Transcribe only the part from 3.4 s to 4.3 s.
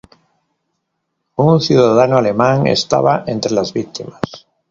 las víctimas.